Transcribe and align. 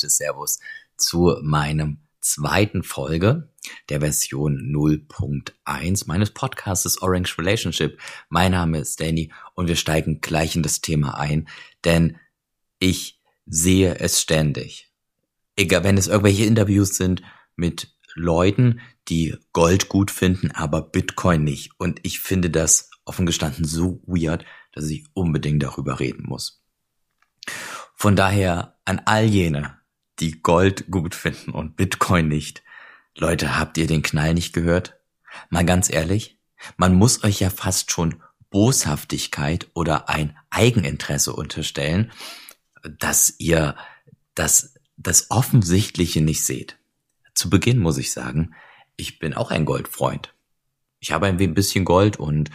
herzliches 0.00 0.16
Servus 0.16 0.60
zu 0.96 1.36
meinem 1.42 1.98
zweiten 2.20 2.82
Folge 2.82 3.50
der 3.88 4.00
Version 4.00 4.72
0.1 4.74 6.04
meines 6.06 6.30
Podcasts 6.30 7.00
Orange 7.02 7.38
Relationship. 7.38 7.98
Mein 8.28 8.52
Name 8.52 8.78
ist 8.78 9.00
Danny 9.00 9.32
und 9.54 9.68
wir 9.68 9.76
steigen 9.76 10.20
gleich 10.20 10.56
in 10.56 10.62
das 10.62 10.80
Thema 10.80 11.18
ein, 11.18 11.48
denn 11.84 12.18
ich 12.78 13.20
sehe 13.46 13.98
es 13.98 14.20
ständig. 14.20 14.90
Egal, 15.56 15.84
wenn 15.84 15.98
es 15.98 16.08
irgendwelche 16.08 16.44
Interviews 16.44 16.96
sind 16.96 17.22
mit 17.56 17.94
Leuten, 18.14 18.80
die 19.08 19.36
Gold 19.52 19.88
gut 19.88 20.10
finden, 20.10 20.50
aber 20.52 20.82
Bitcoin 20.82 21.44
nicht. 21.44 21.72
Und 21.78 22.00
ich 22.02 22.20
finde 22.20 22.50
das 22.50 22.90
offen 23.04 23.26
gestanden 23.26 23.64
so 23.64 24.02
weird, 24.06 24.44
dass 24.72 24.88
ich 24.88 25.04
unbedingt 25.14 25.62
darüber 25.62 26.00
reden 26.00 26.24
muss. 26.26 26.62
Von 27.94 28.16
daher 28.16 28.78
an 28.84 29.02
all 29.04 29.24
jene, 29.24 29.79
die 30.20 30.42
Gold 30.42 30.90
gut 30.90 31.14
finden 31.14 31.50
und 31.50 31.76
Bitcoin 31.76 32.28
nicht. 32.28 32.62
Leute, 33.16 33.58
habt 33.58 33.78
ihr 33.78 33.86
den 33.86 34.02
Knall 34.02 34.34
nicht 34.34 34.52
gehört? 34.52 34.98
Mal 35.48 35.64
ganz 35.64 35.90
ehrlich, 35.90 36.38
man 36.76 36.94
muss 36.94 37.24
euch 37.24 37.40
ja 37.40 37.50
fast 37.50 37.90
schon 37.90 38.22
Boshaftigkeit 38.50 39.68
oder 39.74 40.08
ein 40.08 40.36
Eigeninteresse 40.50 41.32
unterstellen, 41.32 42.12
dass 42.98 43.34
ihr 43.38 43.76
das, 44.34 44.74
das 44.96 45.30
Offensichtliche 45.30 46.20
nicht 46.20 46.44
seht. 46.44 46.78
Zu 47.34 47.48
Beginn 47.48 47.78
muss 47.78 47.98
ich 47.98 48.12
sagen, 48.12 48.54
ich 48.96 49.18
bin 49.18 49.34
auch 49.34 49.50
ein 49.50 49.64
Goldfreund. 49.64 50.34
Ich 50.98 51.12
habe 51.12 51.26
ein 51.26 51.54
bisschen 51.54 51.84
Gold 51.84 52.18
und 52.18 52.50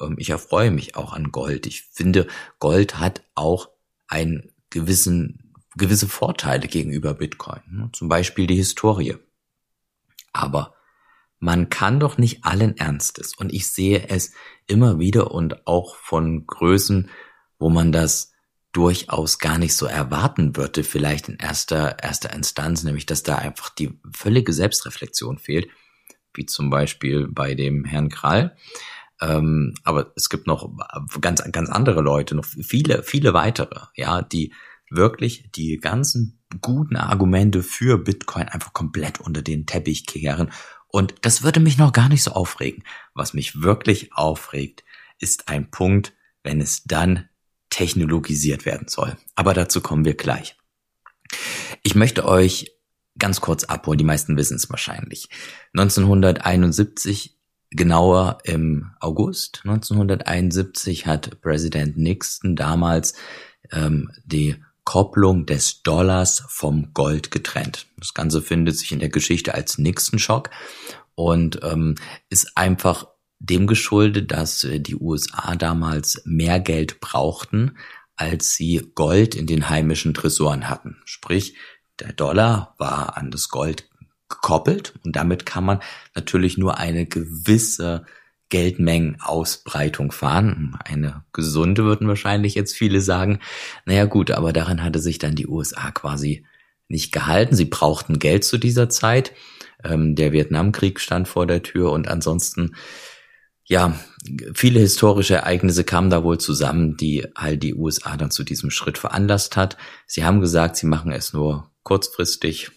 ähm, 0.00 0.16
ich 0.18 0.30
erfreue 0.30 0.70
mich 0.70 0.96
auch 0.96 1.12
an 1.12 1.32
Gold. 1.32 1.66
Ich 1.66 1.82
finde, 1.82 2.26
Gold 2.58 2.98
hat 2.98 3.22
auch 3.34 3.70
einen 4.06 4.52
gewissen, 4.70 5.49
gewisse 5.76 6.08
Vorteile 6.08 6.68
gegenüber 6.68 7.14
Bitcoin. 7.14 7.60
Ne? 7.70 7.90
Zum 7.92 8.08
Beispiel 8.08 8.46
die 8.46 8.56
Historie. 8.56 9.16
Aber 10.32 10.74
man 11.38 11.70
kann 11.70 12.00
doch 12.00 12.18
nicht 12.18 12.44
allen 12.44 12.76
Ernstes, 12.76 13.34
und 13.34 13.52
ich 13.52 13.70
sehe 13.70 14.08
es 14.08 14.32
immer 14.66 14.98
wieder 14.98 15.30
und 15.30 15.66
auch 15.66 15.96
von 15.96 16.46
Größen, 16.46 17.08
wo 17.58 17.70
man 17.70 17.92
das 17.92 18.32
durchaus 18.72 19.38
gar 19.38 19.58
nicht 19.58 19.74
so 19.74 19.86
erwarten 19.86 20.56
würde, 20.56 20.84
vielleicht 20.84 21.28
in 21.28 21.36
erster, 21.36 21.98
erster 22.02 22.32
Instanz, 22.32 22.84
nämlich 22.84 23.06
dass 23.06 23.22
da 23.22 23.36
einfach 23.36 23.70
die 23.70 23.98
völlige 24.14 24.52
Selbstreflexion 24.52 25.38
fehlt, 25.38 25.68
wie 26.34 26.46
zum 26.46 26.70
Beispiel 26.70 27.26
bei 27.26 27.54
dem 27.54 27.84
Herrn 27.84 28.10
Krall. 28.10 28.56
Ähm, 29.20 29.74
aber 29.82 30.12
es 30.14 30.28
gibt 30.28 30.46
noch 30.46 30.70
ganz, 31.20 31.42
ganz 31.50 31.68
andere 31.68 32.00
Leute, 32.00 32.34
noch 32.34 32.44
viele, 32.44 33.02
viele 33.02 33.34
weitere, 33.34 33.80
ja, 33.96 34.22
die 34.22 34.52
wirklich 34.90 35.50
die 35.52 35.76
ganzen 35.78 36.40
guten 36.60 36.96
Argumente 36.96 37.62
für 37.62 37.98
Bitcoin 37.98 38.48
einfach 38.48 38.72
komplett 38.72 39.20
unter 39.20 39.42
den 39.42 39.66
Teppich 39.66 40.06
kehren. 40.06 40.50
Und 40.88 41.14
das 41.22 41.42
würde 41.42 41.60
mich 41.60 41.78
noch 41.78 41.92
gar 41.92 42.08
nicht 42.08 42.22
so 42.22 42.32
aufregen. 42.32 42.84
Was 43.14 43.34
mich 43.34 43.62
wirklich 43.62 44.12
aufregt, 44.12 44.84
ist 45.18 45.48
ein 45.48 45.70
Punkt, 45.70 46.12
wenn 46.42 46.60
es 46.60 46.82
dann 46.84 47.28
technologisiert 47.68 48.66
werden 48.66 48.88
soll. 48.88 49.16
Aber 49.36 49.54
dazu 49.54 49.80
kommen 49.80 50.04
wir 50.04 50.14
gleich. 50.14 50.56
Ich 51.82 51.94
möchte 51.94 52.26
euch 52.26 52.72
ganz 53.18 53.40
kurz 53.40 53.64
abholen, 53.64 53.98
die 53.98 54.04
meisten 54.04 54.36
wissen 54.36 54.56
es 54.56 54.68
wahrscheinlich. 54.68 55.28
1971 55.74 57.38
genauer 57.70 58.38
im 58.44 58.90
August 58.98 59.60
1971 59.64 61.06
hat 61.06 61.40
Präsident 61.40 61.96
Nixon 61.96 62.56
damals 62.56 63.14
ähm, 63.70 64.10
die 64.24 64.56
Kopplung 64.84 65.46
des 65.46 65.82
Dollars 65.82 66.44
vom 66.48 66.92
Gold 66.94 67.30
getrennt. 67.30 67.86
Das 67.96 68.14
Ganze 68.14 68.42
findet 68.42 68.76
sich 68.76 68.92
in 68.92 68.98
der 68.98 69.08
Geschichte 69.08 69.54
als 69.54 69.78
Nixon-Schock 69.78 70.50
und 71.14 71.60
ähm, 71.62 71.96
ist 72.28 72.56
einfach 72.56 73.06
dem 73.38 73.66
geschuldet, 73.66 74.32
dass 74.32 74.64
äh, 74.64 74.80
die 74.80 74.96
USA 74.96 75.56
damals 75.56 76.22
mehr 76.24 76.60
Geld 76.60 77.00
brauchten, 77.00 77.76
als 78.16 78.54
sie 78.54 78.90
Gold 78.94 79.34
in 79.34 79.46
den 79.46 79.68
heimischen 79.68 80.14
Tresoren 80.14 80.68
hatten. 80.68 81.00
Sprich, 81.04 81.56
der 81.98 82.12
Dollar 82.12 82.74
war 82.78 83.16
an 83.16 83.30
das 83.30 83.48
Gold 83.48 83.88
gekoppelt 84.28 84.94
und 85.04 85.16
damit 85.16 85.44
kann 85.44 85.64
man 85.64 85.80
natürlich 86.14 86.56
nur 86.56 86.78
eine 86.78 87.06
gewisse 87.06 88.04
Geldmengenausbreitung 88.50 90.12
fahren. 90.12 90.76
Eine 90.84 91.24
gesunde 91.32 91.84
würden 91.84 92.08
wahrscheinlich 92.08 92.54
jetzt 92.54 92.76
viele 92.76 93.00
sagen. 93.00 93.40
Naja 93.86 94.04
gut, 94.04 94.30
aber 94.30 94.52
daran 94.52 94.82
hatte 94.82 94.98
sich 94.98 95.18
dann 95.18 95.34
die 95.34 95.46
USA 95.46 95.90
quasi 95.90 96.44
nicht 96.88 97.12
gehalten. 97.12 97.54
Sie 97.54 97.64
brauchten 97.64 98.18
Geld 98.18 98.44
zu 98.44 98.58
dieser 98.58 98.88
Zeit. 98.88 99.32
Ähm, 99.82 100.14
der 100.16 100.32
Vietnamkrieg 100.32 101.00
stand 101.00 101.28
vor 101.28 101.46
der 101.46 101.62
Tür 101.62 101.92
und 101.92 102.08
ansonsten, 102.08 102.74
ja, 103.64 103.98
viele 104.52 104.80
historische 104.80 105.36
Ereignisse 105.36 105.84
kamen 105.84 106.10
da 106.10 106.24
wohl 106.24 106.38
zusammen, 106.38 106.96
die 106.96 107.26
halt 107.36 107.62
die 107.62 107.74
USA 107.74 108.16
dann 108.16 108.32
zu 108.32 108.42
diesem 108.42 108.70
Schritt 108.70 108.98
veranlasst 108.98 109.56
hat. 109.56 109.76
Sie 110.06 110.24
haben 110.24 110.40
gesagt, 110.40 110.76
sie 110.76 110.86
machen 110.86 111.12
es 111.12 111.32
nur 111.32 111.70
kurzfristig, 111.84 112.72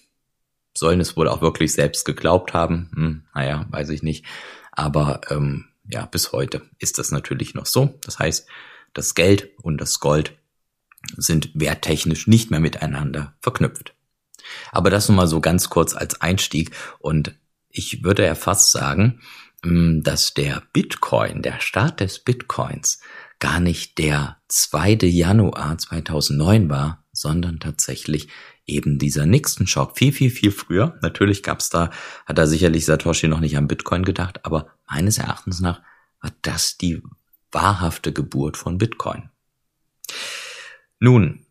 sollen 0.77 1.01
es 1.01 1.17
wohl 1.17 1.27
auch 1.27 1.41
wirklich 1.41 1.73
selbst 1.73 2.05
geglaubt 2.05 2.53
haben. 2.53 2.91
Hm, 2.93 3.23
naja, 3.33 3.65
weiß 3.71 3.89
ich 3.89 4.03
nicht. 4.03 4.25
Aber 4.75 5.21
ähm, 5.29 5.65
ja, 5.85 6.05
bis 6.05 6.31
heute 6.31 6.61
ist 6.79 6.97
das 6.97 7.11
natürlich 7.11 7.53
noch 7.53 7.65
so. 7.65 7.99
Das 8.03 8.19
heißt, 8.19 8.47
das 8.93 9.15
Geld 9.15 9.51
und 9.61 9.79
das 9.79 9.99
Gold 9.99 10.37
sind 11.17 11.51
werttechnisch 11.53 12.27
nicht 12.27 12.51
mehr 12.51 12.59
miteinander 12.59 13.35
verknüpft. 13.41 13.93
Aber 14.71 14.89
das 14.89 15.07
nun 15.07 15.17
mal 15.17 15.27
so 15.27 15.41
ganz 15.41 15.69
kurz 15.69 15.95
als 15.95 16.21
Einstieg. 16.21 16.71
Und 16.99 17.35
ich 17.69 18.03
würde 18.03 18.25
ja 18.25 18.35
fast 18.35 18.71
sagen, 18.71 19.21
hm, 19.63 20.03
dass 20.03 20.33
der 20.33 20.63
Bitcoin, 20.73 21.41
der 21.41 21.59
Start 21.59 21.99
des 21.99 22.19
Bitcoins, 22.19 22.99
gar 23.39 23.59
nicht 23.59 23.97
der 23.97 24.37
2. 24.47 24.99
Januar 25.03 25.77
2009 25.77 26.69
war, 26.69 27.03
sondern 27.11 27.59
tatsächlich 27.59 28.29
eben 28.65 28.97
dieser 28.97 29.25
Nixon-Schock 29.25 29.97
viel, 29.97 30.13
viel, 30.13 30.29
viel 30.29 30.51
früher. 30.51 30.97
Natürlich 31.01 31.43
gab's 31.43 31.69
da, 31.69 31.89
hat 32.25 32.37
da 32.37 32.47
sicherlich 32.47 32.85
Satoshi 32.85 33.27
noch 33.27 33.39
nicht 33.39 33.57
an 33.57 33.67
Bitcoin 33.67 34.03
gedacht, 34.03 34.45
aber 34.45 34.67
meines 34.89 35.17
Erachtens 35.17 35.59
nach 35.59 35.81
war 36.21 36.31
das 36.41 36.77
die 36.77 37.01
wahrhafte 37.51 38.13
Geburt 38.13 38.57
von 38.57 38.77
Bitcoin. 38.77 39.29
Nun, 40.99 41.45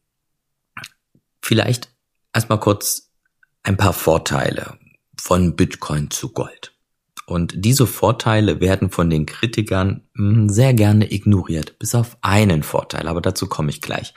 vielleicht 1.42 1.90
erstmal 2.32 2.60
kurz 2.60 3.10
ein 3.62 3.76
paar 3.76 3.92
Vorteile 3.92 4.78
von 5.16 5.54
Bitcoin 5.54 6.10
zu 6.10 6.32
Gold. 6.32 6.72
Und 7.26 7.52
diese 7.56 7.86
Vorteile 7.86 8.60
werden 8.60 8.90
von 8.90 9.08
den 9.08 9.26
Kritikern 9.26 10.02
hm, 10.16 10.48
sehr 10.48 10.74
gerne 10.74 11.12
ignoriert, 11.12 11.78
bis 11.78 11.94
auf 11.94 12.16
einen 12.20 12.62
Vorteil, 12.62 13.06
aber 13.06 13.20
dazu 13.20 13.46
komme 13.46 13.70
ich 13.70 13.80
gleich. 13.80 14.12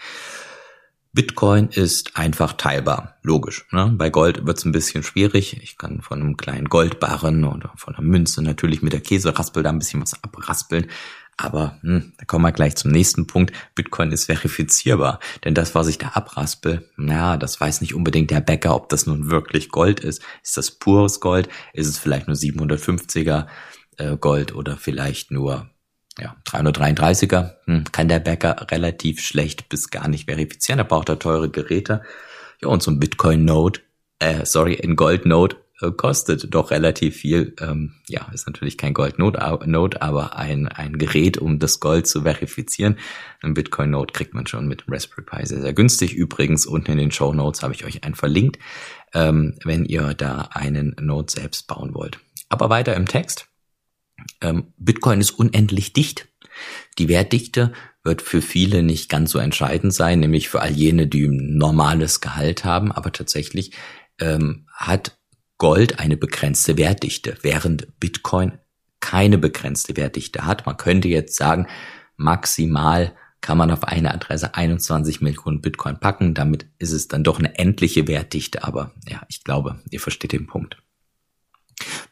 Bitcoin 1.16 1.70
ist 1.70 2.18
einfach 2.18 2.53
teilbar, 2.53 3.16
logisch. 3.24 3.66
Ne? 3.72 3.90
Bei 3.98 4.09
Gold 4.09 4.46
wird's 4.46 4.66
ein 4.66 4.74
bisschen 4.74 5.02
schwierig. 5.02 5.62
Ich 5.64 5.78
kann 5.78 6.02
von 6.02 6.22
einem 6.22 6.36
kleinen 6.36 6.68
Goldbarren 6.68 7.46
oder 7.46 7.72
von 7.78 7.96
einer 7.96 8.06
Münze 8.06 8.42
natürlich 8.42 8.81
mit 8.81 8.92
der 8.92 9.00
Käseraspel 9.00 9.64
da 9.64 9.70
ein 9.70 9.80
bisschen 9.80 10.02
was 10.02 10.22
abraspeln. 10.22 10.88
Aber 11.38 11.78
hm, 11.84 12.12
da 12.18 12.26
kommen 12.26 12.44
wir 12.44 12.52
gleich 12.52 12.76
zum 12.76 12.92
nächsten 12.92 13.28
Punkt. 13.28 13.53
Bitcoin 13.76 14.12
ist 14.12 14.26
verifizierbar. 14.26 15.22
Denn 15.46 15.53
das, 15.53 15.74
was 15.74 15.88
ich 15.88 15.98
da 15.98 16.09
abraspel, 16.09 16.90
na, 16.98 17.38
das 17.38 17.62
weiß 17.62 17.80
nicht 17.80 17.96
unbedingt 17.96 18.30
der 18.30 18.42
Bäcker, 18.42 18.76
ob 18.76 18.90
das 18.90 19.06
nun 19.06 19.32
wirklich 19.32 19.70
Gold 19.70 20.02
ist. 20.02 20.22
Ist 20.44 20.58
das 20.58 20.70
pures 20.70 21.22
Gold? 21.22 21.47
Ist 21.72 21.88
es 21.88 21.97
vielleicht 21.97 22.28
nur 22.28 22.36
750er 22.36 23.47
äh, 23.96 24.17
Gold 24.17 24.53
oder 24.53 24.76
vielleicht 24.76 25.32
nur 25.32 25.70
ja, 26.20 26.35
333er 26.46 27.56
hm, 27.66 27.84
kann 27.91 28.08
der 28.08 28.20
Bäcker 28.20 28.67
relativ 28.72 29.22
schlecht 29.22 29.70
bis 29.70 29.90
gar 29.90 30.08
nicht 30.08 30.26
verifizieren. 30.26 30.78
Da 30.78 30.84
braucht 30.84 31.09
er 31.09 31.20
teure 31.20 31.50
Geräte. 31.50 32.02
Ja, 32.62 32.70
und 32.70 32.82
so 32.82 32.91
ein 32.91 33.00
Bitcoin-Node, 33.00 33.82
äh, 34.20 34.46
sorry, 34.46 34.79
ein 34.82 34.96
Gold-Node 34.96 35.58
äh, 35.82 35.91
kostet 35.91 36.53
doch 36.53 36.72
relativ 36.72 37.17
viel. 37.17 37.53
Ähm, 37.59 37.96
ja, 38.08 38.29
ist 38.34 38.47
natürlich 38.47 38.78
kein 38.78 38.94
Gold-Node, 38.94 40.02
aber 40.02 40.38
ein, 40.38 40.67
ein 40.67 40.97
Gerät, 40.97 41.38
um 41.38 41.59
das 41.59 41.79
Gold 41.82 42.08
zu 42.08 42.22
verifizieren. 42.22 42.97
Ein 43.41 43.53
Bitcoin-Node 43.53 44.14
kriegt 44.14 44.34
man 44.34 44.47
schon 44.47 44.67
mit 44.67 44.85
Raspberry 44.88 45.23
Pi 45.23 45.46
sehr, 45.46 45.62
sehr 45.62 45.73
günstig. 45.73 46.14
Übrigens, 46.14 46.66
unten 46.66 46.91
in 46.91 46.97
den 46.97 47.12
Show 47.12 47.34
Notes 47.34 47.62
habe 47.62 47.73
ich 47.73 47.85
euch 47.85 48.03
einen 48.06 48.16
verlinkt, 48.16 48.58
ähm, 49.14 49.56
wenn 49.66 49.85
ihr 49.85 50.14
da 50.14 50.50
einen 50.52 50.96
Node 51.00 51.32
selbst 51.32 51.67
bauen 51.67 51.94
wollt. 51.94 52.20
Aber 52.47 52.70
weiter 52.70 52.96
im 52.96 53.08
Text. 53.08 53.47
Ähm, 54.42 54.74
Bitcoin 54.78 55.22
ist 55.22 55.32
unendlich 55.32 55.94
dicht. 55.94 56.28
Die 56.98 57.10
Wertdichte 57.10 57.74
wird 58.04 58.22
für 58.22 58.42
viele 58.42 58.84
nicht 58.84 59.10
ganz 59.10 59.32
so 59.32 59.40
entscheidend 59.40 59.94
sein, 59.94 60.20
nämlich 60.20 60.50
für 60.50 60.62
all 60.62 60.72
jene, 60.72 61.08
die 61.08 61.26
ein 61.26 61.58
normales 61.58 62.22
Gehalt 62.22 62.64
haben, 62.64 62.92
aber 62.92 63.12
tatsächlich 63.12 63.72
ähm, 64.20 64.68
hat 64.72 65.18
Gold 65.58 66.00
eine 66.00 66.18
begrenzte 66.18 66.78
Wertdichte, 66.78 67.38
während 67.42 68.00
Bitcoin 68.00 68.60
keine 69.00 69.38
begrenzte 69.38 69.96
Wertdichte 69.98 70.46
hat. 70.46 70.66
Man 70.66 70.78
könnte 70.78 71.08
jetzt 71.08 71.36
sagen, 71.36 71.68
maximal 72.18 73.16
kann 73.42 73.58
man 73.58 73.70
auf 73.70 73.84
eine 73.84 74.14
Adresse 74.14 74.56
21 74.56 75.22
Millionen 75.22 75.62
Bitcoin 75.62 76.00
packen. 76.00 76.34
Damit 76.34 76.68
ist 76.80 76.92
es 76.92 77.08
dann 77.08 77.24
doch 77.24 77.38
eine 77.38 77.58
endliche 77.60 78.08
Wertdichte. 78.08 78.64
Aber 78.64 78.94
ja, 79.08 79.22
ich 79.30 79.44
glaube, 79.44 79.80
ihr 79.92 80.00
versteht 80.00 80.32
den 80.32 80.48
Punkt. 80.48 80.78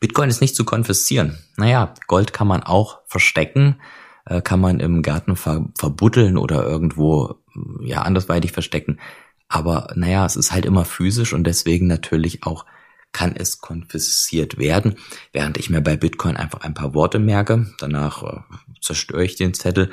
Bitcoin 0.03 0.29
ist 0.29 0.41
nicht 0.41 0.57
zu 0.57 0.65
konfiszieren. 0.65 1.37
Naja, 1.55 1.93
Gold 2.07 2.33
kann 2.33 2.45
man 2.45 2.61
auch 2.61 2.99
verstecken, 3.05 3.79
äh, 4.25 4.41
kann 4.41 4.59
man 4.59 4.81
im 4.81 5.01
Garten 5.01 5.37
ver 5.37 5.69
verbuddeln 5.77 6.35
oder 6.35 6.61
irgendwo 6.65 7.35
ja 7.79 8.01
andersweitig 8.01 8.51
verstecken. 8.51 8.99
Aber 9.47 9.93
naja, 9.95 10.25
es 10.25 10.35
ist 10.35 10.51
halt 10.51 10.65
immer 10.65 10.83
physisch 10.83 11.31
und 11.31 11.45
deswegen 11.45 11.87
natürlich 11.87 12.43
auch 12.43 12.65
kann 13.13 13.33
es 13.33 13.59
konfisziert 13.59 14.57
werden, 14.57 14.95
während 15.31 15.57
ich 15.57 15.69
mir 15.69 15.79
bei 15.79 15.95
Bitcoin 15.95 16.35
einfach 16.35 16.59
ein 16.59 16.73
paar 16.73 16.93
Worte 16.93 17.19
merke. 17.19 17.73
Danach 17.79 18.23
äh, 18.23 18.41
zerstöre 18.81 19.23
ich 19.23 19.37
den 19.37 19.53
Zettel, 19.53 19.89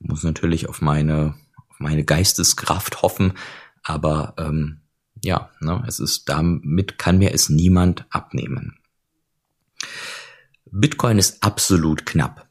muss 0.00 0.24
natürlich 0.24 0.68
auf 0.68 0.80
meine, 0.80 1.36
auf 1.68 1.78
meine 1.78 2.02
Geisteskraft 2.02 3.02
hoffen, 3.02 3.34
aber 3.84 4.34
ähm, 4.36 4.80
ja, 5.22 5.50
ne, 5.60 5.84
es 5.86 6.00
ist 6.00 6.28
damit 6.28 6.98
kann 6.98 7.18
mir 7.18 7.32
es 7.32 7.50
niemand 7.50 8.04
abnehmen. 8.10 8.80
Bitcoin 10.76 11.20
ist 11.20 11.40
absolut 11.40 12.04
knapp. 12.04 12.48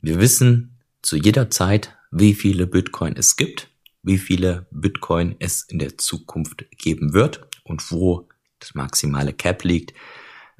Wir 0.00 0.18
wissen 0.18 0.78
zu 1.02 1.14
jeder 1.14 1.50
Zeit, 1.50 1.94
wie 2.10 2.32
viele 2.32 2.66
Bitcoin 2.66 3.16
es 3.18 3.36
gibt, 3.36 3.68
wie 4.02 4.16
viele 4.16 4.66
Bitcoin 4.70 5.36
es 5.40 5.64
in 5.64 5.78
der 5.78 5.98
Zukunft 5.98 6.64
geben 6.70 7.12
wird 7.12 7.46
und 7.64 7.92
wo 7.92 8.30
das 8.60 8.74
maximale 8.74 9.34
Cap 9.34 9.62
liegt. 9.62 9.92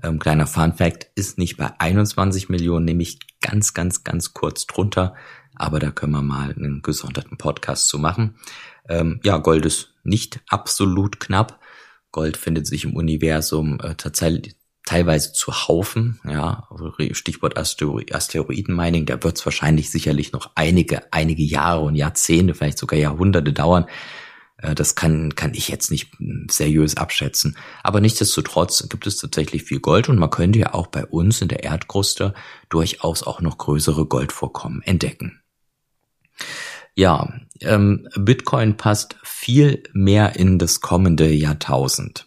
Ähm, 0.02 0.18
kleiner 0.18 0.46
Fun 0.46 0.74
Fact 0.74 1.10
ist 1.14 1.38
nicht 1.38 1.56
bei 1.56 1.72
21 1.80 2.50
Millionen, 2.50 2.84
nämlich 2.84 3.19
ganz, 3.40 3.72
ganz, 3.72 4.04
ganz 4.04 4.34
kurz 4.34 4.66
drunter. 4.66 5.14
Aber 5.54 5.78
da 5.78 5.92
können 5.92 6.12
wir 6.12 6.20
mal 6.20 6.52
einen 6.52 6.82
gesonderten 6.82 7.38
Podcast 7.38 7.88
zu 7.88 7.98
machen. 7.98 8.36
Ähm, 8.90 9.20
ja, 9.24 9.38
Gold 9.38 9.64
ist 9.64 9.94
nicht 10.04 10.40
absolut 10.48 11.19
knapp. 11.19 11.62
Gold 12.10 12.36
findet 12.36 12.66
sich 12.66 12.84
im 12.84 12.94
Universum 12.94 13.80
äh, 13.80 13.94
tatsächlich 13.94 14.54
teilweise 14.86 15.32
zu 15.32 15.52
Haufen, 15.52 16.18
ja, 16.24 16.66
Stichwort 17.12 17.58
Asteroidenmining, 17.58 19.04
da 19.04 19.22
wird 19.22 19.36
es 19.36 19.44
wahrscheinlich 19.44 19.90
sicherlich 19.90 20.32
noch 20.32 20.52
einige, 20.54 21.12
einige 21.12 21.42
Jahre 21.42 21.82
und 21.82 21.96
Jahrzehnte, 21.96 22.54
vielleicht 22.54 22.78
sogar 22.78 22.98
Jahrhunderte 22.98 23.52
dauern, 23.52 23.86
äh, 24.58 24.74
das 24.74 24.94
kann, 24.94 25.34
kann 25.34 25.52
ich 25.54 25.68
jetzt 25.68 25.90
nicht 25.90 26.12
seriös 26.48 26.96
abschätzen. 26.96 27.56
Aber 27.82 28.00
nichtsdestotrotz 28.00 28.88
gibt 28.88 29.06
es 29.06 29.18
tatsächlich 29.18 29.64
viel 29.64 29.80
Gold 29.80 30.08
und 30.08 30.18
man 30.18 30.30
könnte 30.30 30.60
ja 30.60 30.72
auch 30.72 30.86
bei 30.86 31.04
uns 31.04 31.42
in 31.42 31.48
der 31.48 31.64
Erdkruste 31.64 32.32
durchaus 32.68 33.22
auch 33.24 33.40
noch 33.40 33.58
größere 33.58 34.06
Goldvorkommen 34.06 34.82
entdecken. 34.82 35.40
Ja, 36.94 37.34
ähm, 37.60 38.08
Bitcoin 38.16 38.76
passt 38.76 39.16
viel 39.22 39.82
mehr 39.92 40.36
in 40.36 40.58
das 40.58 40.80
kommende 40.80 41.30
Jahrtausend. 41.30 42.25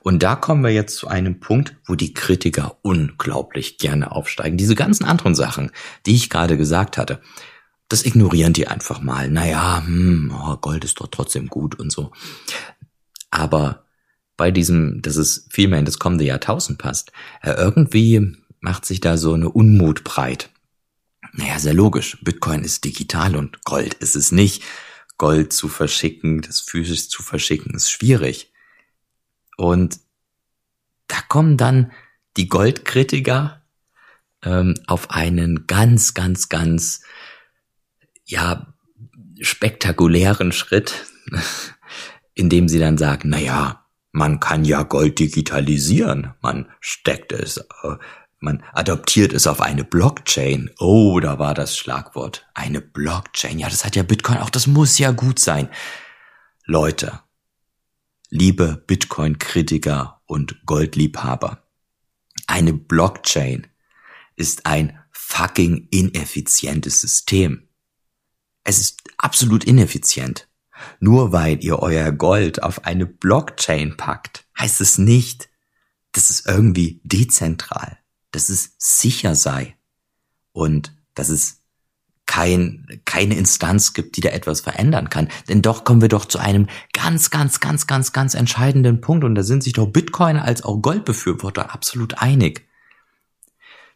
Und 0.00 0.22
da 0.22 0.34
kommen 0.34 0.62
wir 0.62 0.70
jetzt 0.70 0.96
zu 0.96 1.08
einem 1.08 1.40
Punkt, 1.40 1.76
wo 1.86 1.94
die 1.94 2.14
Kritiker 2.14 2.78
unglaublich 2.82 3.78
gerne 3.78 4.12
aufsteigen. 4.12 4.56
Diese 4.56 4.74
ganzen 4.74 5.04
anderen 5.04 5.34
Sachen, 5.34 5.70
die 6.06 6.14
ich 6.14 6.30
gerade 6.30 6.56
gesagt 6.56 6.96
hatte, 6.96 7.20
das 7.88 8.04
ignorieren 8.04 8.52
die 8.52 8.68
einfach 8.68 9.00
mal. 9.00 9.30
Naja, 9.30 9.82
hm, 9.84 10.32
oh, 10.34 10.56
Gold 10.56 10.84
ist 10.84 11.00
doch 11.00 11.08
trotzdem 11.08 11.48
gut 11.48 11.78
und 11.78 11.90
so. 11.90 12.12
Aber 13.30 13.84
bei 14.36 14.50
diesem, 14.50 15.02
dass 15.02 15.16
es 15.16 15.46
viel 15.50 15.68
mehr 15.68 15.78
in 15.78 15.84
das 15.84 15.98
kommende 15.98 16.24
Jahrtausend 16.24 16.78
passt, 16.78 17.12
äh, 17.42 17.52
irgendwie 17.52 18.36
macht 18.60 18.86
sich 18.86 19.00
da 19.00 19.16
so 19.16 19.34
eine 19.34 19.48
Unmut 19.48 20.04
breit. 20.04 20.50
Naja, 21.32 21.58
sehr 21.58 21.74
logisch. 21.74 22.18
Bitcoin 22.22 22.62
ist 22.62 22.84
digital 22.84 23.36
und 23.36 23.64
Gold 23.64 23.94
ist 23.94 24.16
es 24.16 24.32
nicht. 24.32 24.62
Gold 25.18 25.52
zu 25.52 25.68
verschicken, 25.68 26.42
das 26.42 26.60
physisch 26.60 27.08
zu 27.08 27.22
verschicken, 27.22 27.74
ist 27.74 27.90
schwierig. 27.90 28.52
Und 29.58 29.98
da 31.08 31.16
kommen 31.28 31.56
dann 31.56 31.90
die 32.36 32.48
Goldkritiker 32.48 33.60
ähm, 34.44 34.74
auf 34.86 35.10
einen 35.10 35.66
ganz, 35.66 36.14
ganz, 36.14 36.48
ganz 36.48 37.02
ja, 38.24 38.72
spektakulären 39.40 40.52
Schritt, 40.52 41.06
indem 42.34 42.68
sie 42.68 42.78
dann 42.78 42.98
sagen, 42.98 43.30
na 43.30 43.38
ja, 43.40 43.84
man 44.12 44.38
kann 44.38 44.64
ja 44.64 44.84
Gold 44.84 45.18
digitalisieren, 45.18 46.34
man 46.40 46.68
steckt 46.78 47.32
es, 47.32 47.56
äh, 47.56 47.96
man 48.38 48.62
adoptiert 48.72 49.32
es 49.32 49.48
auf 49.48 49.60
eine 49.60 49.82
Blockchain. 49.82 50.70
Oh, 50.78 51.18
da 51.18 51.40
war 51.40 51.54
das 51.54 51.76
Schlagwort. 51.76 52.46
Eine 52.54 52.80
Blockchain. 52.80 53.58
Ja, 53.58 53.68
das 53.68 53.84
hat 53.84 53.96
ja 53.96 54.04
Bitcoin 54.04 54.38
auch, 54.38 54.50
das 54.50 54.68
muss 54.68 54.98
ja 54.98 55.10
gut 55.10 55.40
sein. 55.40 55.68
Leute, 56.64 57.20
liebe 58.30 58.82
Bitcoin-Kritiker 58.86 60.22
und 60.26 60.64
Goldliebhaber, 60.66 61.66
eine 62.46 62.72
Blockchain 62.72 63.66
ist 64.36 64.66
ein 64.66 64.98
fucking 65.10 65.88
ineffizientes 65.90 67.00
System. 67.00 67.68
Es 68.64 68.78
ist 68.78 69.02
absolut 69.18 69.64
ineffizient. 69.64 70.48
Nur 71.00 71.32
weil 71.32 71.62
ihr 71.64 71.80
euer 71.80 72.12
Gold 72.12 72.62
auf 72.62 72.84
eine 72.84 73.06
Blockchain 73.06 73.96
packt, 73.96 74.46
heißt 74.58 74.80
es 74.80 74.96
nicht, 74.98 75.48
dass 76.12 76.30
es 76.30 76.46
irgendwie 76.46 77.00
dezentral, 77.04 77.98
dass 78.30 78.48
es 78.48 78.74
sicher 78.78 79.34
sei 79.34 79.76
und 80.52 80.96
dass 81.14 81.28
es 81.28 81.57
kein, 82.38 82.86
keine 83.04 83.36
Instanz 83.36 83.94
gibt, 83.94 84.16
die 84.16 84.20
da 84.20 84.28
etwas 84.28 84.60
verändern 84.60 85.10
kann. 85.10 85.26
Denn 85.48 85.60
doch 85.60 85.82
kommen 85.82 86.00
wir 86.00 86.08
doch 86.08 86.24
zu 86.24 86.38
einem 86.38 86.68
ganz, 86.92 87.30
ganz, 87.30 87.58
ganz, 87.58 87.88
ganz, 87.88 88.12
ganz 88.12 88.34
entscheidenden 88.34 89.00
Punkt 89.00 89.24
und 89.24 89.34
da 89.34 89.42
sind 89.42 89.64
sich 89.64 89.72
doch 89.72 89.88
Bitcoin 89.88 90.36
als 90.36 90.62
auch 90.62 90.80
Goldbefürworter 90.80 91.74
absolut 91.74 92.22
einig. 92.22 92.68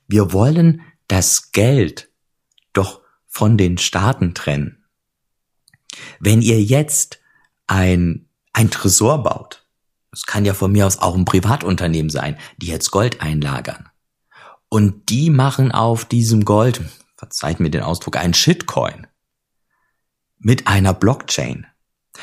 Wir 0.08 0.32
wollen 0.32 0.80
das 1.06 1.52
Geld 1.52 2.10
doch 2.72 3.02
von 3.28 3.56
den 3.56 3.78
Staaten 3.78 4.34
trennen. 4.34 4.84
Wenn 6.18 6.42
ihr 6.42 6.60
jetzt 6.60 7.20
ein, 7.68 8.28
ein 8.52 8.72
Tresor 8.72 9.22
baut, 9.22 9.68
das 10.10 10.26
kann 10.26 10.44
ja 10.44 10.52
von 10.52 10.72
mir 10.72 10.88
aus 10.88 10.98
auch 10.98 11.14
ein 11.14 11.26
Privatunternehmen 11.26 12.10
sein, 12.10 12.36
die 12.56 12.66
jetzt 12.66 12.90
Gold 12.90 13.20
einlagern. 13.20 13.88
Und 14.68 15.10
die 15.10 15.30
machen 15.30 15.70
auf 15.70 16.04
diesem 16.04 16.44
Gold, 16.44 16.80
verzeiht 17.22 17.60
mir 17.60 17.70
den 17.70 17.82
Ausdruck, 17.82 18.16
einen 18.16 18.34
Shitcoin. 18.34 19.06
Mit 20.40 20.66
einer 20.66 20.92
Blockchain. 20.92 21.68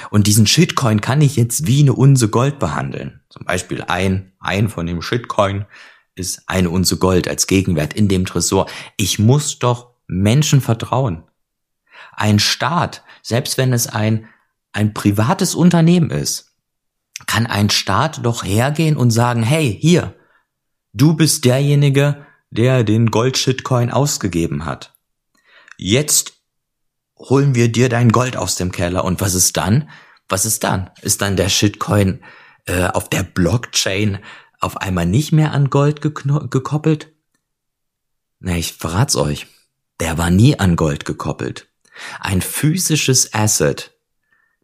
Und 0.09 0.27
diesen 0.27 0.45
Shitcoin 0.45 0.99
kann 0.99 1.21
ich 1.21 1.37
jetzt 1.37 1.65
wie 1.65 1.79
eine 1.79 1.93
Unse 1.93 2.27
Gold 2.27 2.59
behandeln. 2.59 3.21
Zum 3.29 3.45
Beispiel 3.45 3.81
ein, 3.81 4.33
ein 4.41 4.67
von 4.67 4.85
dem 4.85 5.01
Shitcoin 5.01 5.65
ist 6.15 6.43
eine 6.47 6.69
Unse 6.69 6.97
Gold 6.97 7.29
als 7.29 7.47
Gegenwert 7.47 7.93
in 7.93 8.09
dem 8.09 8.25
Tresor. 8.25 8.69
Ich 8.97 9.19
muss 9.19 9.57
doch 9.57 9.91
Menschen 10.05 10.59
vertrauen. 10.59 11.23
Ein 12.11 12.37
Staat, 12.37 13.05
selbst 13.23 13.57
wenn 13.57 13.71
es 13.71 13.87
ein, 13.87 14.27
ein 14.73 14.93
privates 14.93 15.55
Unternehmen 15.55 16.09
ist, 16.09 16.57
kann 17.25 17.47
ein 17.47 17.69
Staat 17.69 18.25
doch 18.25 18.43
hergehen 18.43 18.97
und 18.97 19.11
sagen, 19.11 19.43
hey, 19.43 19.77
hier, 19.79 20.13
du 20.91 21.13
bist 21.15 21.45
derjenige, 21.45 22.25
der 22.51 22.83
den 22.83 23.11
Gold-Shitcoin 23.11 23.91
ausgegeben 23.91 24.65
hat. 24.65 24.93
Jetzt 25.77 26.33
holen 27.17 27.55
wir 27.55 27.71
dir 27.71 27.89
dein 27.89 28.11
Gold 28.11 28.37
aus 28.37 28.55
dem 28.55 28.71
Keller. 28.71 29.03
Und 29.03 29.21
was 29.21 29.33
ist 29.33 29.57
dann? 29.57 29.89
Was 30.27 30.45
ist 30.45 30.63
dann? 30.63 30.89
Ist 31.01 31.21
dann 31.21 31.37
der 31.37 31.49
Shitcoin 31.49 32.23
äh, 32.65 32.85
auf 32.85 33.09
der 33.09 33.23
Blockchain 33.23 34.19
auf 34.59 34.77
einmal 34.77 35.05
nicht 35.05 35.31
mehr 35.31 35.53
an 35.53 35.69
Gold 35.69 36.01
gekoppelt? 36.01 37.13
Na, 38.39 38.55
ich 38.55 38.73
verrat's 38.73 39.15
euch 39.15 39.47
der 39.99 40.17
war 40.17 40.29
nie 40.29 40.57
an 40.57 40.75
Gold 40.75 41.05
gekoppelt. 41.05 41.67
Ein 42.19 42.41
physisches 42.41 43.33
Asset 43.33 43.97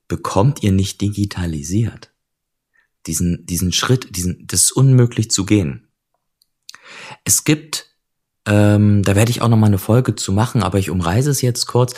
bekommt 0.08 0.64
ihr 0.64 0.72
nicht 0.72 1.02
digitalisiert. 1.02 2.12
Diesen, 3.08 3.46
diesen 3.46 3.72
Schritt, 3.72 4.16
diesen, 4.16 4.48
das 4.48 4.64
ist 4.64 4.72
unmöglich 4.72 5.30
zu 5.30 5.46
gehen. 5.46 5.85
Es 7.24 7.44
gibt, 7.44 7.88
ähm, 8.46 9.04
da 9.04 9.16
werde 9.16 9.32
ich 9.32 9.42
auch 9.42 9.50
noch 9.50 9.58
mal 9.58 9.68
eine 9.68 9.78
Folge 9.78 10.16
zu 10.16 10.32
machen, 10.32 10.64
aber 10.64 10.80
ich 10.80 10.90
umreise 10.90 11.32
es 11.32 11.42
jetzt 11.42 11.66
kurz. 11.66 11.94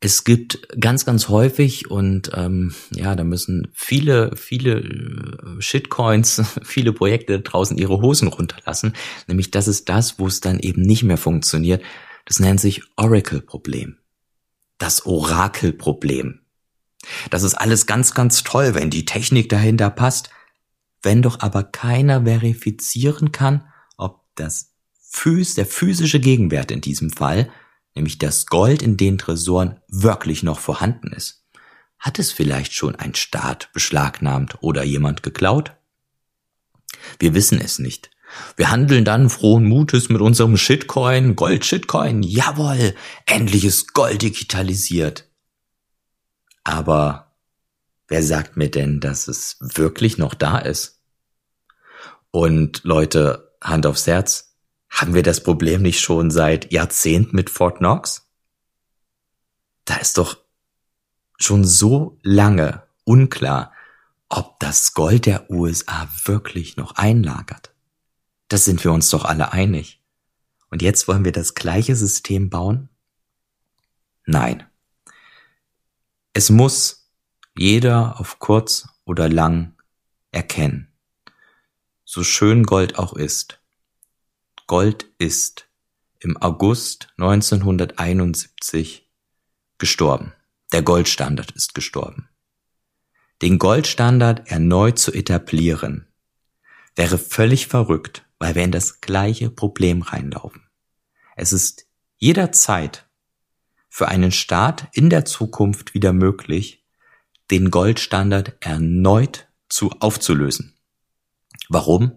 Es 0.00 0.24
gibt 0.24 0.68
ganz, 0.78 1.06
ganz 1.06 1.28
häufig 1.28 1.90
und 1.90 2.30
ähm, 2.34 2.74
ja, 2.90 3.16
da 3.16 3.24
müssen 3.24 3.68
viele, 3.72 4.36
viele 4.36 4.80
äh, 4.80 5.60
Shitcoins, 5.60 6.42
viele 6.62 6.92
Projekte 6.92 7.40
draußen 7.40 7.78
ihre 7.78 8.00
Hosen 8.02 8.28
runterlassen. 8.28 8.92
Nämlich 9.26 9.50
das 9.50 9.68
ist 9.68 9.88
das, 9.88 10.18
wo 10.18 10.26
es 10.26 10.40
dann 10.40 10.58
eben 10.58 10.82
nicht 10.82 11.02
mehr 11.02 11.16
funktioniert, 11.16 11.82
das 12.26 12.40
nennt 12.40 12.60
sich 12.60 12.82
Oracle-Problem. 12.96 13.96
Das 14.78 15.06
Orakel-Problem. 15.06 16.40
Das 17.30 17.42
ist 17.42 17.54
alles 17.54 17.86
ganz, 17.86 18.14
ganz 18.14 18.42
toll, 18.42 18.74
wenn 18.74 18.90
die 18.90 19.04
Technik 19.04 19.48
dahinter 19.48 19.90
passt. 19.90 20.30
Wenn 21.02 21.22
doch 21.22 21.40
aber 21.40 21.62
keiner 21.62 22.24
verifizieren 22.24 23.32
kann, 23.32 23.68
das 24.36 24.72
Phys 25.08 25.54
der 25.54 25.66
physische 25.66 26.20
Gegenwert 26.20 26.70
in 26.70 26.80
diesem 26.80 27.10
Fall 27.10 27.50
nämlich 27.96 28.18
das 28.18 28.46
Gold 28.46 28.82
in 28.82 28.96
den 28.96 29.18
Tresoren 29.18 29.80
wirklich 29.88 30.42
noch 30.42 30.60
vorhanden 30.60 31.08
ist? 31.12 31.42
Hat 31.98 32.18
es 32.18 32.30
vielleicht 32.30 32.74
schon 32.74 32.94
ein 32.94 33.14
Staat 33.14 33.72
beschlagnahmt 33.72 34.58
oder 34.60 34.84
jemand 34.84 35.22
geklaut? 35.22 35.72
Wir 37.18 37.34
wissen 37.34 37.60
es 37.60 37.78
nicht. 37.78 38.10
Wir 38.56 38.70
handeln 38.70 39.04
dann 39.04 39.30
frohen 39.30 39.64
Mutes 39.64 40.08
mit 40.08 40.20
unserem 40.20 40.56
Shitcoin, 40.56 41.36
Gold-Shitcoin. 41.36 42.22
Jawohl, 42.22 42.94
endlich 43.24 43.64
ist 43.64 43.94
Gold 43.94 44.22
digitalisiert. 44.22 45.28
Aber 46.64 47.34
wer 48.08 48.22
sagt 48.22 48.56
mir 48.56 48.70
denn, 48.70 49.00
dass 49.00 49.26
es 49.26 49.56
wirklich 49.60 50.18
noch 50.18 50.34
da 50.34 50.58
ist? 50.58 51.00
Und 52.30 52.82
Leute, 52.84 53.45
Hand 53.62 53.86
aufs 53.86 54.06
Herz, 54.06 54.56
haben 54.88 55.14
wir 55.14 55.22
das 55.22 55.42
Problem 55.42 55.82
nicht 55.82 56.00
schon 56.00 56.30
seit 56.30 56.72
Jahrzehnten 56.72 57.36
mit 57.36 57.50
Fort 57.50 57.78
Knox? 57.78 58.30
Da 59.84 59.96
ist 59.96 60.18
doch 60.18 60.38
schon 61.38 61.64
so 61.64 62.18
lange 62.22 62.82
unklar, 63.04 63.72
ob 64.28 64.58
das 64.60 64.94
Gold 64.94 65.26
der 65.26 65.50
USA 65.50 66.08
wirklich 66.24 66.76
noch 66.76 66.96
einlagert. 66.96 67.72
Das 68.48 68.64
sind 68.64 68.82
wir 68.84 68.92
uns 68.92 69.10
doch 69.10 69.24
alle 69.24 69.52
einig. 69.52 70.00
Und 70.70 70.82
jetzt 70.82 71.08
wollen 71.08 71.24
wir 71.24 71.32
das 71.32 71.54
gleiche 71.54 71.94
System 71.94 72.50
bauen? 72.50 72.88
Nein. 74.24 74.66
Es 76.32 76.50
muss 76.50 77.08
jeder 77.56 78.20
auf 78.20 78.38
kurz 78.38 78.88
oder 79.04 79.28
lang 79.28 79.74
erkennen. 80.32 80.92
So 82.06 82.24
schön 82.24 82.62
Gold 82.62 82.98
auch 82.98 83.12
ist. 83.12 83.60
Gold 84.66 85.04
ist 85.18 85.68
im 86.18 86.38
August 86.38 87.08
1971 87.18 89.06
gestorben. 89.76 90.32
Der 90.72 90.80
Goldstandard 90.80 91.50
ist 91.50 91.74
gestorben. 91.74 92.30
Den 93.42 93.58
Goldstandard 93.58 94.50
erneut 94.50 94.98
zu 94.98 95.12
etablieren, 95.12 96.06
wäre 96.94 97.18
völlig 97.18 97.66
verrückt 97.66 98.26
weil 98.38 98.54
wir 98.54 98.62
in 98.62 98.72
das 98.72 99.00
gleiche 99.00 99.50
Problem 99.50 100.02
reinlaufen. 100.02 100.62
Es 101.36 101.52
ist 101.52 101.86
jederzeit 102.16 103.06
für 103.88 104.08
einen 104.08 104.32
Staat 104.32 104.88
in 104.92 105.10
der 105.10 105.24
Zukunft 105.24 105.94
wieder 105.94 106.12
möglich, 106.12 106.84
den 107.50 107.70
Goldstandard 107.70 108.56
erneut 108.60 109.48
zu 109.68 109.90
aufzulösen. 110.00 110.75
Warum? 111.68 112.12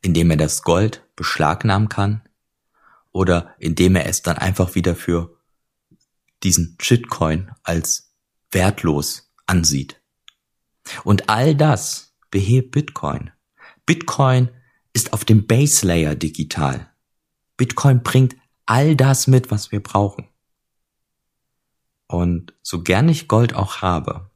Indem 0.00 0.30
er 0.30 0.36
das 0.36 0.62
Gold 0.62 1.06
beschlagnahmen 1.16 1.88
kann 1.88 2.22
oder 3.12 3.54
indem 3.58 3.96
er 3.96 4.06
es 4.06 4.22
dann 4.22 4.36
einfach 4.36 4.74
wieder 4.74 4.94
für 4.96 5.38
diesen 6.42 6.76
Shitcoin 6.80 7.50
als 7.62 8.12
wertlos 8.50 9.32
ansieht. 9.46 10.00
Und 11.04 11.28
all 11.28 11.54
das 11.54 12.14
behebt 12.30 12.72
Bitcoin. 12.72 13.30
Bitcoin 13.86 14.50
ist 14.92 15.12
auf 15.12 15.24
dem 15.24 15.46
Base 15.46 15.86
Layer 15.86 16.14
digital. 16.14 16.90
Bitcoin 17.56 18.02
bringt 18.02 18.36
all 18.66 18.96
das 18.96 19.26
mit, 19.26 19.50
was 19.50 19.72
wir 19.72 19.82
brauchen. 19.82 20.28
Und 22.06 22.54
so 22.62 22.82
gern 22.82 23.08
ich 23.08 23.28
Gold 23.28 23.54
auch 23.54 23.82
habe, 23.82 24.30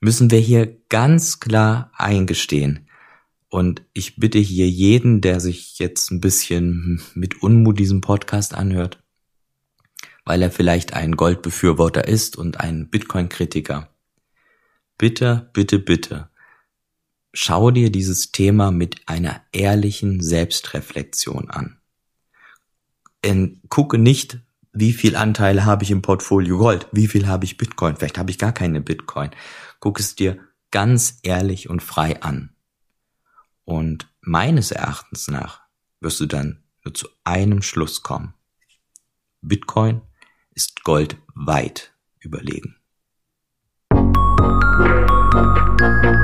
müssen 0.00 0.30
wir 0.30 0.40
hier 0.40 0.80
ganz 0.88 1.40
klar 1.40 1.90
eingestehen. 1.94 2.83
Und 3.54 3.82
ich 3.92 4.16
bitte 4.16 4.40
hier 4.40 4.68
jeden, 4.68 5.20
der 5.20 5.38
sich 5.38 5.78
jetzt 5.78 6.10
ein 6.10 6.20
bisschen 6.20 7.00
mit 7.14 7.40
Unmut 7.40 7.78
diesen 7.78 8.00
Podcast 8.00 8.52
anhört, 8.52 9.00
weil 10.24 10.42
er 10.42 10.50
vielleicht 10.50 10.94
ein 10.94 11.14
Goldbefürworter 11.14 12.08
ist 12.08 12.36
und 12.36 12.58
ein 12.58 12.90
Bitcoin-Kritiker. 12.90 13.94
Bitte, 14.98 15.50
bitte, 15.52 15.78
bitte, 15.78 16.30
Schau 17.36 17.72
dir 17.72 17.90
dieses 17.90 18.30
Thema 18.30 18.70
mit 18.70 19.02
einer 19.06 19.42
ehrlichen 19.50 20.20
Selbstreflexion 20.20 21.50
an. 21.50 21.78
In, 23.22 23.60
gucke 23.68 23.98
nicht, 23.98 24.38
wie 24.72 24.92
viel 24.92 25.16
Anteile 25.16 25.64
habe 25.64 25.82
ich 25.82 25.90
im 25.90 26.00
Portfolio 26.00 26.58
Gold, 26.58 26.86
wie 26.92 27.08
viel 27.08 27.26
habe 27.26 27.44
ich 27.44 27.56
Bitcoin, 27.56 27.96
vielleicht 27.96 28.18
habe 28.18 28.30
ich 28.30 28.38
gar 28.38 28.52
keine 28.52 28.80
Bitcoin. 28.80 29.30
Guck 29.80 29.98
es 29.98 30.14
dir 30.14 30.38
ganz 30.70 31.18
ehrlich 31.24 31.68
und 31.68 31.82
frei 31.82 32.22
an. 32.22 32.53
Und 33.64 34.08
meines 34.20 34.70
Erachtens 34.70 35.28
nach 35.28 35.62
wirst 36.00 36.20
du 36.20 36.26
dann 36.26 36.62
nur 36.84 36.94
zu 36.94 37.08
einem 37.24 37.62
Schluss 37.62 38.02
kommen. 38.02 38.34
Bitcoin 39.40 40.02
ist 40.50 40.84
Gold 40.84 41.16
weit 41.34 41.94
überlegen. 42.20 42.76
Musik 43.92 46.23